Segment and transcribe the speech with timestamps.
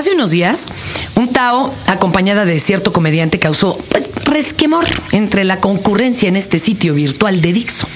[0.00, 0.66] Hace unos días,
[1.16, 6.94] un Tao, acompañada de cierto comediante, causó pues, resquemor entre la concurrencia en este sitio
[6.94, 7.86] virtual de Dixo.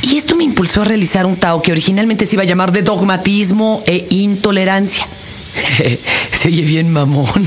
[0.00, 2.80] Y esto me impulsó a realizar un Tao que originalmente se iba a llamar de
[2.80, 5.06] dogmatismo e intolerancia.
[6.32, 7.46] se oye bien mamón.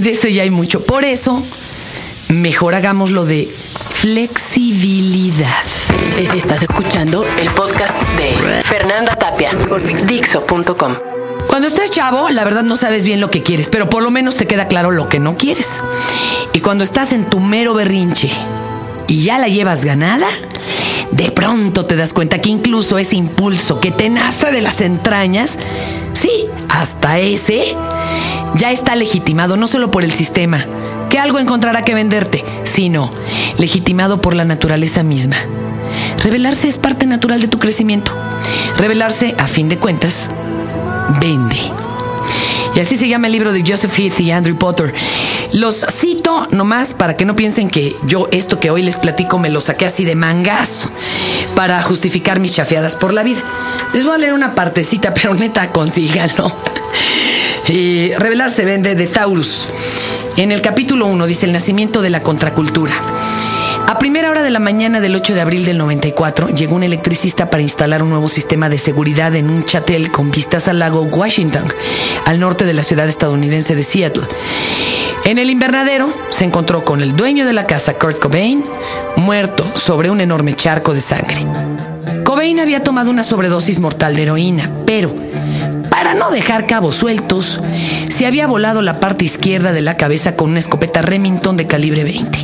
[0.00, 0.82] De eso ya hay mucho.
[0.86, 1.38] Por eso,
[2.30, 5.62] mejor hagámoslo de flexibilidad.
[6.34, 11.21] Estás escuchando el podcast de Fernanda Tapia por Dixo.com.
[11.52, 14.36] Cuando estás chavo, la verdad no sabes bien lo que quieres, pero por lo menos
[14.36, 15.82] te queda claro lo que no quieres.
[16.54, 18.30] Y cuando estás en tu mero berrinche
[19.06, 20.26] y ya la llevas ganada,
[21.10, 25.58] de pronto te das cuenta que incluso ese impulso que te nace de las entrañas,
[26.14, 26.30] sí,
[26.70, 27.76] hasta ese,
[28.54, 30.64] ya está legitimado no solo por el sistema,
[31.10, 33.12] que algo encontrará que venderte, sino
[33.58, 35.36] legitimado por la naturaleza misma.
[36.24, 38.10] Revelarse es parte natural de tu crecimiento.
[38.78, 40.30] Revelarse, a fin de cuentas,
[41.20, 41.60] vende.
[42.74, 44.94] Y así se llama el libro de Joseph Heath y Andrew Potter.
[45.52, 49.50] Los cito nomás para que no piensen que yo esto que hoy les platico me
[49.50, 50.90] lo saqué así de mangazo
[51.54, 53.42] para justificar mis chafeadas por la vida.
[53.92, 56.54] Les voy a leer una partecita, pero neta, consíganlo.
[57.68, 59.68] Y revelarse vende de Taurus.
[60.38, 62.94] En el capítulo 1 dice el nacimiento de la contracultura.
[63.92, 67.50] A primera hora de la mañana del 8 de abril del 94 llegó un electricista
[67.50, 71.64] para instalar un nuevo sistema de seguridad en un chatel con vistas al lago Washington,
[72.24, 74.22] al norte de la ciudad estadounidense de Seattle.
[75.26, 78.64] En el invernadero se encontró con el dueño de la casa, Kurt Cobain,
[79.16, 81.44] muerto sobre un enorme charco de sangre.
[82.24, 85.14] Cobain había tomado una sobredosis mortal de heroína, pero
[85.90, 87.60] para no dejar cabos sueltos,
[88.08, 92.04] se había volado la parte izquierda de la cabeza con una escopeta Remington de calibre
[92.04, 92.38] 20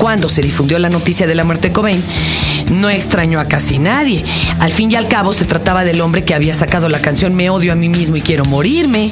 [0.00, 2.02] cuando se difundió la noticia de la muerte de Cobain,
[2.70, 4.24] no extrañó a casi nadie.
[4.58, 7.50] Al fin y al cabo se trataba del hombre que había sacado la canción Me
[7.50, 9.10] odio a mí mismo y quiero morirme.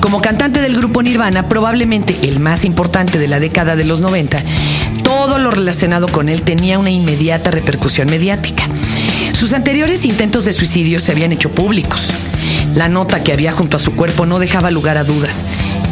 [0.00, 4.42] Como cantante del grupo Nirvana, probablemente el más importante de la década de los 90,
[5.02, 8.64] todo lo relacionado con él tenía una inmediata repercusión mediática.
[9.32, 12.10] Sus anteriores intentos de suicidio se habían hecho públicos.
[12.74, 15.42] La nota que había junto a su cuerpo no dejaba lugar a dudas.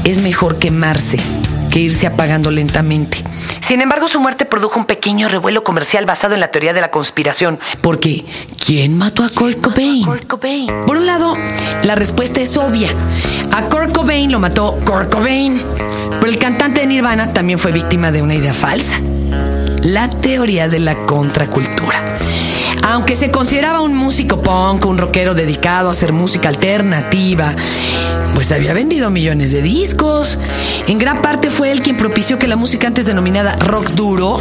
[0.05, 1.19] Es mejor quemarse
[1.71, 3.25] que irse apagando lentamente.
[3.61, 6.91] Sin embargo, su muerte produjo un pequeño revuelo comercial basado en la teoría de la
[6.91, 7.59] conspiración.
[7.81, 8.25] Porque,
[8.65, 10.05] ¿quién mató a Kurt Cobain?
[10.87, 11.37] Por un lado,
[11.85, 12.89] la respuesta es obvia.
[13.53, 15.63] A Kurt Cobain lo mató Kurt Cobain.
[16.21, 18.99] Pero el cantante de Nirvana también fue víctima de una idea falsa.
[19.83, 22.03] La teoría de la contracultura.
[22.83, 27.55] Aunque se consideraba un músico punk, un rockero dedicado a hacer música alternativa,
[28.35, 30.39] pues había vendido millones de discos.
[30.89, 34.39] En gran parte fue él quien propició que la música antes denominada rock duro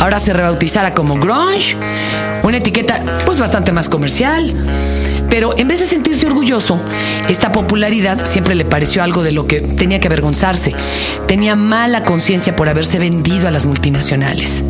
[0.00, 1.76] ahora se rebautizara como grunge,
[2.42, 4.52] una etiqueta pues bastante más comercial.
[5.28, 6.80] Pero en vez de sentirse orgulloso,
[7.28, 10.74] esta popularidad siempre le pareció algo de lo que tenía que avergonzarse.
[11.28, 14.64] Tenía mala conciencia por haberse vendido a las multinacionales.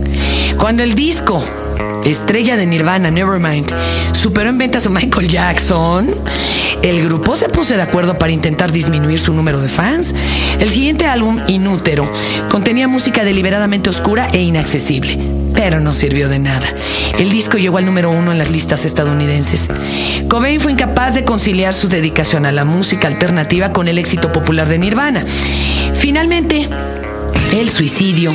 [0.58, 1.42] Cuando el disco
[2.04, 3.72] estrella de Nirvana, Nevermind,
[4.12, 6.08] superó en ventas a Michael Jackson,
[6.82, 10.14] el grupo se puso de acuerdo para intentar disminuir su número de fans.
[10.58, 12.10] El siguiente álbum, Inútero,
[12.48, 15.18] contenía música deliberadamente oscura e inaccesible,
[15.54, 16.66] pero no sirvió de nada.
[17.18, 19.68] El disco llegó al número uno en las listas estadounidenses.
[20.28, 24.68] Cobain fue incapaz de conciliar su dedicación a la música alternativa con el éxito popular
[24.68, 25.24] de Nirvana.
[25.92, 26.66] Finalmente,
[27.52, 28.34] el suicidio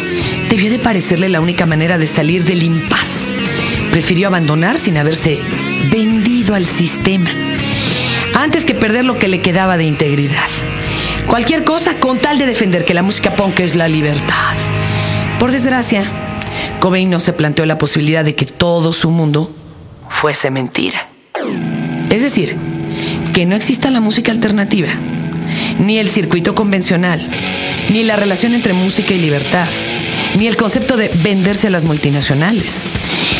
[0.50, 3.25] debió de parecerle la única manera de salir del impas.
[3.95, 5.39] Prefirió abandonar sin haberse
[5.89, 7.29] vendido al sistema,
[8.33, 10.50] antes que perder lo que le quedaba de integridad.
[11.28, 14.53] Cualquier cosa con tal de defender que la música punk es la libertad.
[15.39, 16.03] Por desgracia,
[16.81, 19.50] Cobain no se planteó la posibilidad de que todo su mundo
[20.09, 21.07] fuese mentira.
[22.09, 22.53] Es decir,
[23.31, 24.89] que no exista la música alternativa,
[25.79, 27.25] ni el circuito convencional,
[27.89, 29.69] ni la relación entre música y libertad,
[30.35, 32.81] ni el concepto de venderse a las multinacionales.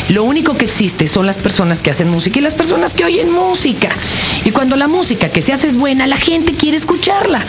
[0.08, 3.30] Lo único que existe son las personas que hacen música y las personas que oyen
[3.30, 3.88] música.
[4.44, 7.44] Y cuando la música que se hace es buena, la gente quiere escucharla.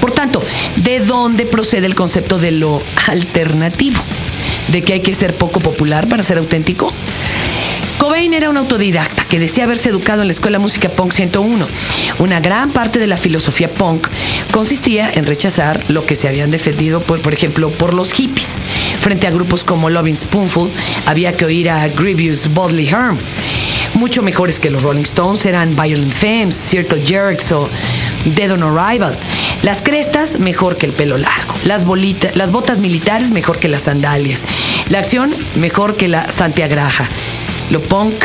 [0.00, 0.40] Por tanto,
[0.76, 4.00] ¿de dónde procede el concepto de lo alternativo?
[4.68, 6.92] ¿De que hay que ser poco popular para ser auténtico?
[8.06, 11.66] Cobain era un autodidacta que decía haberse educado en la Escuela Música Punk 101.
[12.20, 14.06] Una gran parte de la filosofía punk
[14.52, 18.46] consistía en rechazar lo que se habían defendido, por, ejemplo, por los hippies.
[19.00, 20.70] Frente a grupos como Loving Spoonful,
[21.06, 23.18] había que oír a Grievous Bodley Herm.
[23.94, 27.68] Mucho mejores que los Rolling Stones eran Violent Femmes, Circle Jerks o
[28.36, 29.18] Dead on Arrival.
[29.62, 31.54] Las crestas mejor que el pelo largo.
[31.64, 34.44] Las, bolitas, las botas militares mejor que las sandalias.
[34.90, 37.08] La acción mejor que la santiagraja.
[37.70, 38.24] Lo punk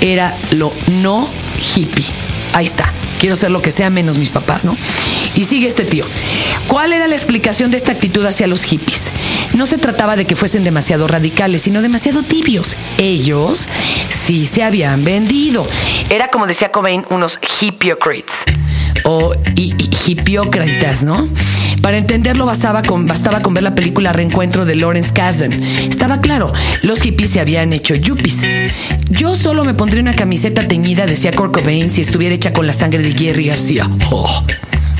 [0.00, 1.28] era lo no
[1.74, 2.04] hippie.
[2.52, 2.92] Ahí está.
[3.18, 4.76] quiero ser lo que sea menos mis papás, ¿no?
[5.34, 6.06] Y sigue este tío.
[6.66, 9.10] ¿Cuál era la explicación de esta actitud hacia los hippies?
[9.52, 12.76] No se trataba de que fuesen demasiado radicales, sino demasiado tibios.
[12.98, 13.68] Ellos
[14.08, 15.66] sí se habían vendido.
[16.08, 18.44] Era como decía Cobain, unos hippiocrates
[19.04, 21.28] o hipiócratas, ¿no?
[21.82, 25.52] Para entenderlo bastaba con, ver la película Reencuentro de Lawrence Kasdan.
[25.52, 28.42] Estaba claro, los hippies se habían hecho yuppies.
[29.10, 32.72] Yo solo me pondría una camiseta teñida, decía Kurt Cobain, si estuviera hecha con la
[32.72, 33.88] sangre de Jerry García.
[34.10, 34.44] Oh.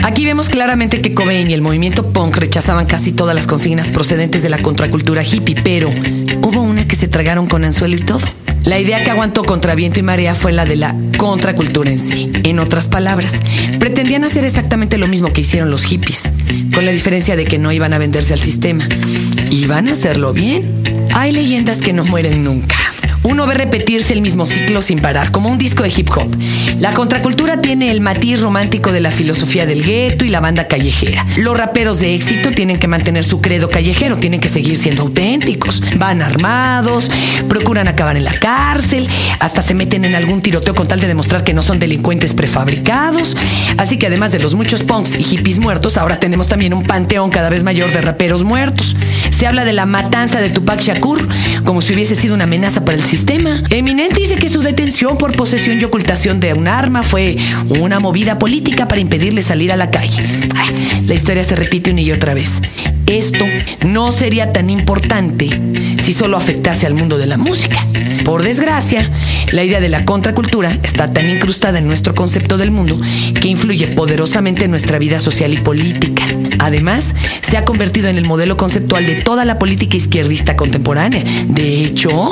[0.03, 4.43] Aquí vemos claramente que Cobain y el movimiento punk rechazaban casi todas las consignas procedentes
[4.43, 8.21] de la contracultura hippie, pero hubo una que se tragaron con anzuelo y todo.
[8.65, 12.31] La idea que aguantó contra viento y marea fue la de la contracultura en sí.
[12.45, 13.41] En otras palabras,
[13.79, 16.31] pretendían hacer exactamente lo mismo que hicieron los hippies,
[16.75, 18.87] con la diferencia de que no iban a venderse al sistema.
[19.51, 21.09] Iban a hacerlo bien.
[21.15, 22.80] Hay leyendas que no mueren nunca
[23.23, 26.35] uno ve repetirse el mismo ciclo sin parar, como un disco de hip hop.
[26.79, 31.27] La contracultura tiene el matiz romántico de la filosofía del gueto y la banda callejera.
[31.39, 35.83] Los raperos de éxito tienen que mantener su credo callejero, tienen que seguir siendo auténticos.
[35.97, 37.11] Van armados,
[37.49, 39.09] procuran acabar en la cárcel,
[39.39, 43.37] hasta se meten en algún tiroteo con tal de demostrar que no son delincuentes prefabricados.
[43.77, 47.31] Así que además de los muchos punks y hippies muertos, ahora tenemos también un panteón
[47.31, 48.97] cada vez mayor de raperos muertos.
[49.31, 51.29] Se habla de la matanza de Tupac Shakur
[51.65, 53.61] como si hubiese sido una amenaza para el sistema.
[53.71, 57.37] Eminente dice que su detención por posesión y ocultación de un arma fue
[57.69, 60.23] una movida política para impedirle salir a la calle.
[61.07, 62.62] la historia se repite una y otra vez.
[63.09, 63.45] Esto
[63.85, 65.51] no sería tan importante
[66.01, 67.85] si solo afectase al mundo de la música.
[68.25, 69.11] Por desgracia,
[69.51, 73.01] la idea de la contracultura está tan incrustada en nuestro concepto del mundo
[73.41, 76.23] que influye poderosamente en nuestra vida social y política.
[76.61, 81.25] Además, se ha convertido en el modelo conceptual de toda la política izquierdista contemporánea.
[81.47, 82.31] De hecho,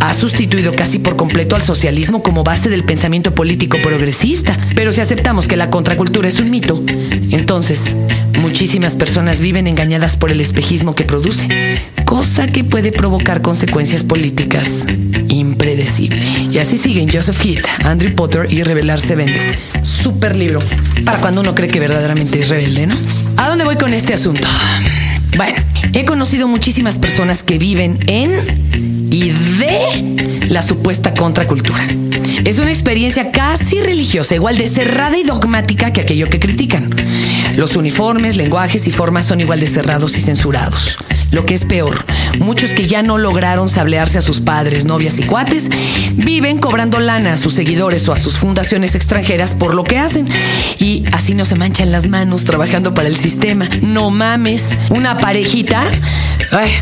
[0.00, 4.58] ha sustituido casi por completo al socialismo como base del pensamiento político progresista.
[4.74, 6.82] Pero si aceptamos que la contracultura es un mito,
[7.30, 7.96] entonces
[8.40, 11.46] muchísimas personas viven engañadas por el espejismo que produce,
[12.12, 14.84] cosa que puede provocar consecuencias políticas
[15.30, 16.22] impredecibles.
[16.52, 19.40] Y así siguen Joseph Heath, Andrew Potter y Revelarse Vende.
[19.82, 20.58] Super libro
[21.06, 22.96] para cuando uno cree que verdaderamente es rebelde, ¿no?
[23.38, 24.46] ¿A dónde voy con este asunto?
[25.38, 25.56] Bueno,
[25.92, 31.86] he conocido muchísimas personas que viven en y de la supuesta contracultura.
[32.44, 36.90] Es una experiencia casi religiosa, igual de cerrada y dogmática que aquello que critican.
[37.56, 40.98] Los uniformes, lenguajes y formas son igual de cerrados y censurados.
[41.32, 42.04] Lo que es peor,
[42.38, 45.70] muchos que ya no lograron sablearse a sus padres, novias y cuates,
[46.12, 50.28] viven cobrando lana a sus seguidores o a sus fundaciones extranjeras por lo que hacen.
[50.78, 53.66] Y así no se manchan las manos trabajando para el sistema.
[53.80, 54.76] No mames.
[54.90, 55.71] Una parejita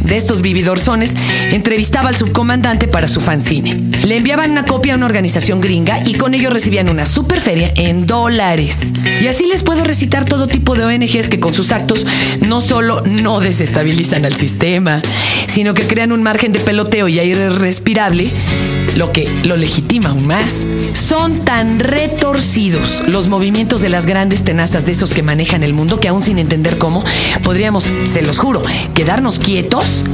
[0.02, 1.14] de estos vividorzones
[1.52, 3.74] entrevistaba al subcomandante para su fanzine.
[4.04, 8.04] Le enviaban una copia a una organización gringa y con ello recibían una superferia en
[8.04, 8.88] dólares.
[9.20, 12.04] Y así les puedo recitar todo tipo de ONGs que con sus actos
[12.40, 15.02] no solo no desestabilizan al sistema,
[15.46, 18.28] sino que crean un margen de peloteo y aire respirable,
[18.96, 20.64] lo que lo legitima aún más.
[20.94, 26.00] Son tan retorcidos los movimientos de las grandes tenazas de esos que manejan el mundo
[26.00, 27.04] que aún sin entender cómo,
[27.42, 28.62] podríamos, se los juro,
[28.94, 30.04] quedarnos quietos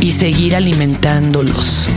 [0.00, 1.88] y seguir alimentándolos.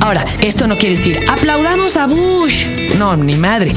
[0.00, 2.66] Ahora, esto no quiere decir aplaudamos a Bush.
[2.98, 3.72] No, ni madre.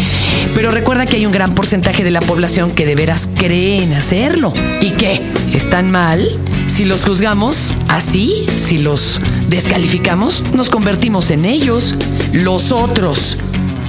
[0.54, 3.94] Pero recuerda que hay un gran porcentaje de la población que de veras cree en
[3.94, 4.54] hacerlo.
[4.82, 5.22] ¿Y qué?
[5.54, 6.28] ¿Están mal?
[6.68, 9.20] Si los juzgamos así, si los
[9.52, 11.94] descalificamos, nos convertimos en ellos.
[12.34, 13.38] Los otros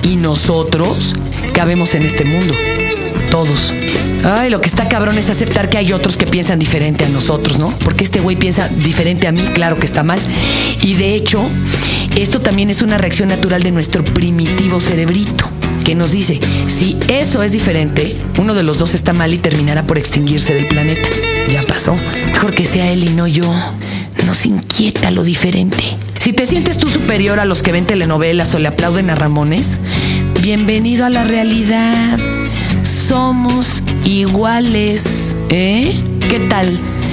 [0.03, 1.15] y nosotros
[1.55, 2.55] cabemos en este mundo.
[3.31, 3.73] Todos.
[4.25, 7.59] Ay, lo que está cabrón es aceptar que hay otros que piensan diferente a nosotros,
[7.59, 7.77] ¿no?
[7.79, 10.19] Porque este güey piensa diferente a mí, claro que está mal.
[10.83, 11.43] Y de hecho,
[12.17, 15.49] esto también es una reacción natural de nuestro primitivo cerebrito,
[15.85, 19.87] que nos dice, si eso es diferente, uno de los dos está mal y terminará
[19.87, 21.09] por extinguirse del planeta.
[21.49, 21.97] Ya pasó.
[22.27, 23.53] Mejor que sea él y no yo.
[24.33, 25.85] Nos inquieta lo diferente.
[26.19, 29.77] Si te sientes tú superior a los que ven telenovelas o le aplauden a Ramones,
[30.41, 32.19] bienvenido a la realidad.
[33.07, 35.37] Somos iguales.
[35.51, 35.95] ¿Eh?
[36.31, 36.67] ¿Qué tal?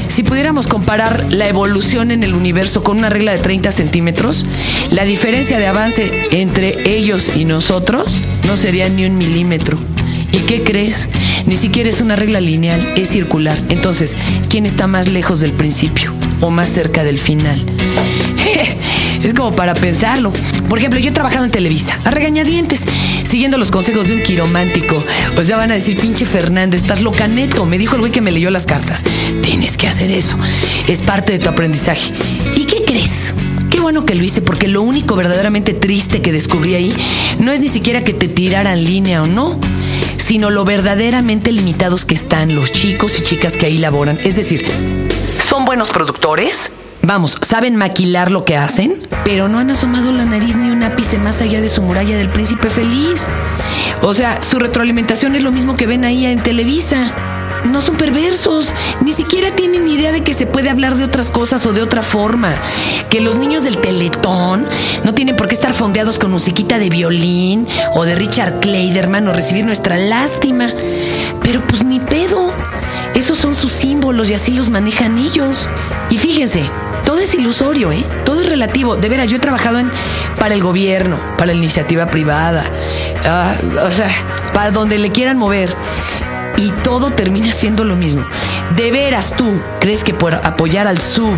[0.08, 4.46] Si pudiéramos comparar la evolución en el universo con una regla de 30 centímetros,
[4.90, 9.78] la diferencia de avance entre ellos y nosotros no sería ni un milímetro.
[10.32, 11.10] ¿Y qué crees?
[11.46, 13.60] Ni siquiera es una regla lineal, es circular.
[13.68, 14.16] Entonces,
[14.48, 17.60] ¿quién está más lejos del principio o más cerca del final?
[19.24, 20.32] es como para pensarlo.
[20.68, 22.86] Por ejemplo, yo he trabajado en Televisa, a regañadientes,
[23.24, 25.04] siguiendo los consejos de un quiromántico.
[25.38, 27.66] O sea, van a decir, pinche Fernández, estás loca neto.
[27.66, 29.04] Me dijo el güey que me leyó las cartas.
[29.42, 30.38] Tienes que hacer eso.
[30.88, 32.14] Es parte de tu aprendizaje.
[32.56, 33.34] ¿Y qué crees?
[33.70, 36.94] Qué bueno que lo hice, porque lo único verdaderamente triste que descubrí ahí
[37.40, 39.60] no es ni siquiera que te tiraran línea o no,
[40.18, 44.20] sino lo verdaderamente limitados que están los chicos y chicas que ahí laboran.
[44.24, 44.66] Es decir,
[45.50, 46.72] ¿son buenos productores?
[47.02, 48.94] Vamos, saben maquilar lo que hacen,
[49.26, 52.30] pero no han asomado la nariz ni un ápice más allá de su muralla del
[52.30, 53.26] príncipe feliz.
[54.04, 57.12] O sea, su retroalimentación es lo mismo que ven ahí en Televisa.
[57.66, 61.66] No son perversos, ni siquiera tienen idea de que se puede hablar de otras cosas
[61.66, 62.54] o de otra forma.
[63.10, 64.68] Que los niños del Teletón
[65.04, 69.34] no tienen por qué estar fondeados con musiquita de violín o de Richard Kleiderman o
[69.34, 70.68] recibir nuestra lástima.
[71.42, 72.54] Pero pues ni pedo.
[73.20, 75.68] Esos son sus símbolos y así los manejan ellos.
[76.10, 76.64] Y fíjense,
[77.04, 78.02] todo es ilusorio, ¿eh?
[78.24, 78.96] Todo es relativo.
[78.96, 79.92] De veras, yo he trabajado en,
[80.40, 82.64] para el gobierno, para la iniciativa privada,
[83.26, 84.10] ah, o sea,
[84.54, 85.76] para donde le quieran mover.
[86.56, 88.26] Y todo termina siendo lo mismo.
[88.78, 91.36] De veras, tú crees que por apoyar al sub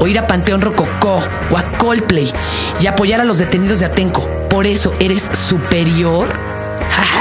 [0.00, 2.32] o ir a Panteón Rococó o a Coldplay
[2.80, 6.26] y apoyar a los detenidos de Atenco, por eso eres superior?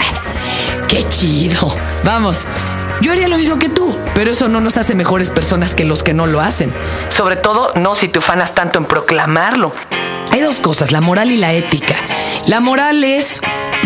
[0.88, 1.76] ¡Qué chido!
[2.04, 2.48] Vamos,
[3.04, 6.04] yo haría lo mismo que tú, pero eso no nos hace mejores personas que los
[6.04, 6.74] que no lo hacen.
[7.10, 9.74] Sobre todo no si te ufanas tanto en proclamarlo.
[10.32, 11.96] Hay dos cosas, la moral y la ética.
[12.48, 13.42] La moral es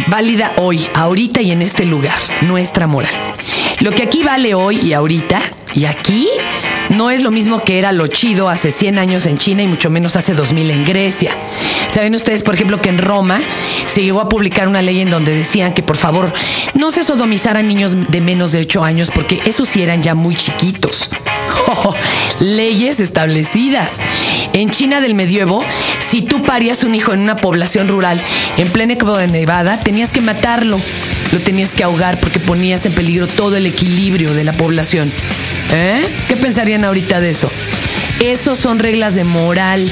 [0.08, 3.12] válida hoy, ahorita y en este lugar, nuestra moral.
[3.80, 5.42] Lo que aquí vale hoy y ahorita
[5.74, 6.30] y aquí
[6.98, 9.92] no es lo mismo que era lo chido hace 100 años en China y mucho
[9.92, 11.32] menos hace 2000 en Grecia.
[11.88, 13.40] Saben ustedes, por ejemplo, que en Roma
[13.86, 16.34] se llegó a publicar una ley en donde decían que por favor
[16.74, 20.36] no se sodomizaran niños de menos de 8 años porque esos sí eran ya muy
[20.36, 21.10] chiquitos.
[21.70, 21.94] Oh,
[22.40, 23.92] leyes establecidas.
[24.54, 25.66] En China del medievo,
[26.08, 28.22] si tú parías un hijo en una población rural
[28.58, 30.80] en plena de Nevada, tenías que matarlo.
[31.34, 35.12] Lo tenías que ahogar porque ponías en peligro todo el equilibrio de la población.
[35.72, 36.16] ¿Eh?
[36.28, 37.52] ¿Qué pensarían ahorita de eso?
[38.20, 39.92] Esos son reglas de moral.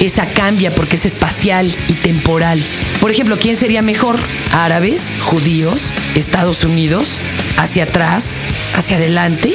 [0.00, 2.62] Esa cambia porque es espacial y temporal.
[3.00, 4.18] Por ejemplo, ¿quién sería mejor?
[4.52, 5.10] ¿Árabes?
[5.20, 5.92] ¿Judíos?
[6.14, 7.20] ¿Estados Unidos?
[7.56, 8.36] ¿Hacia atrás?
[8.74, 9.54] ¿Hacia adelante?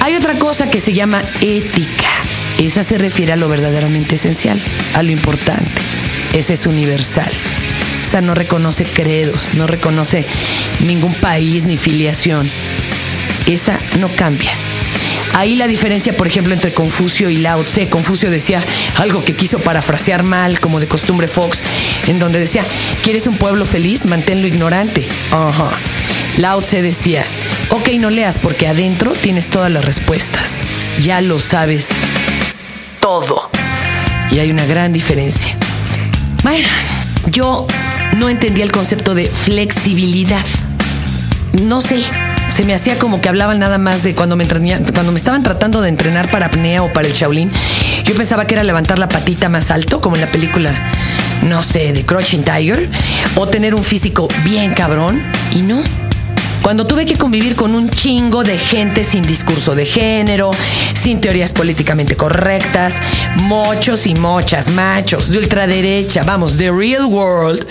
[0.00, 2.10] Hay otra cosa que se llama ética.
[2.58, 4.60] Esa se refiere a lo verdaderamente esencial,
[4.94, 5.82] a lo importante.
[6.34, 7.30] Esa es universal.
[8.02, 10.26] Esa no reconoce credos, no reconoce
[10.80, 12.48] ningún país ni filiación.
[13.46, 14.52] Esa no cambia.
[15.34, 17.88] Ahí la diferencia, por ejemplo, entre Confucio y Lao Tse.
[17.88, 18.62] Confucio decía
[18.96, 21.60] algo que quiso parafrasear mal, como de costumbre Fox,
[22.06, 22.64] en donde decía,
[23.02, 24.04] ¿quieres un pueblo feliz?
[24.04, 25.06] Manténlo ignorante.
[26.38, 27.24] Lao Tse decía,
[27.70, 30.60] ok, no leas porque adentro tienes todas las respuestas.
[31.02, 31.88] Ya lo sabes
[33.00, 33.50] todo.
[34.30, 35.56] Y hay una gran diferencia.
[36.42, 36.68] Bueno,
[37.26, 37.66] yo
[38.16, 40.44] no entendía el concepto de flexibilidad.
[41.52, 42.04] No sé,
[42.54, 45.80] se me hacía como que hablaban nada más de cuando me cuando me estaban tratando
[45.80, 47.50] de entrenar para apnea o para el Shaolin.
[48.04, 50.72] Yo pensaba que era levantar la patita más alto, como en la película,
[51.42, 52.88] no sé, de Crouching Tiger,
[53.34, 55.20] o tener un físico bien cabrón,
[55.52, 56.03] y no.
[56.64, 60.50] Cuando tuve que convivir con un chingo de gente sin discurso de género,
[60.94, 63.02] sin teorías políticamente correctas,
[63.36, 67.66] mochos y mochas, machos, de ultraderecha, vamos, the real world,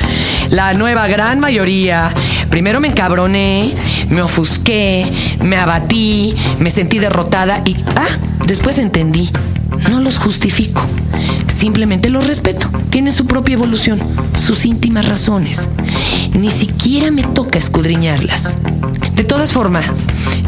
[0.51, 2.13] la nueva gran mayoría,
[2.51, 3.73] primero me encabroné,
[4.09, 9.31] me ofusqué, me abatí, me sentí derrotada y, ah, después entendí.
[9.89, 10.81] No los justifico,
[11.47, 12.69] simplemente los respeto.
[12.89, 13.99] Tienen su propia evolución,
[14.35, 15.69] sus íntimas razones.
[16.33, 18.57] Ni siquiera me toca escudriñarlas.
[19.15, 19.85] De todas formas,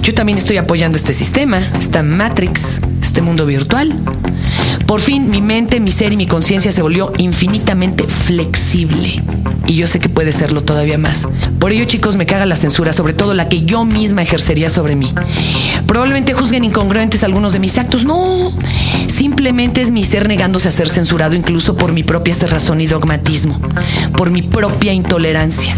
[0.01, 2.82] yo también estoy apoyando este sistema, esta Matrix,
[3.15, 3.95] este mundo virtual.
[4.88, 9.24] Por fin mi mente, mi ser y mi conciencia se volvió infinitamente flexible.
[9.67, 11.25] Y yo sé que puede serlo todavía más.
[11.57, 14.98] Por ello, chicos, me caga la censura, sobre todo la que yo misma ejercería sobre
[14.98, 15.13] mí.
[15.88, 18.03] Probablemente juzguen incongruentes algunos de mis actos.
[18.03, 18.51] No,
[19.07, 23.57] simplemente es mi ser negándose a ser censurado incluso por mi propia cerrazón y dogmatismo,
[24.17, 25.77] por mi propia intolerancia.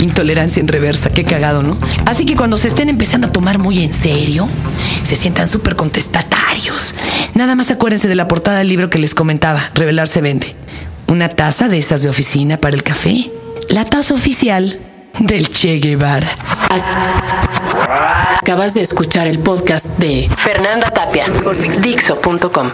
[0.00, 1.76] Intolerancia en reversa, qué cagado, ¿no?
[2.06, 4.48] Así que cuando se estén empezando a tomar muy en serio,
[5.04, 6.94] se sientan súper contestatarios.
[7.34, 10.54] Nada más acuérdense de la portada del libro que les comentaba, Revelarse Vende.
[11.06, 13.30] Una taza de esas de oficina para el café.
[13.68, 14.78] La taza oficial
[15.18, 16.28] del Che Guevara.
[18.40, 22.72] Acabas de escuchar el podcast de Fernanda Tapia por Dixo.com.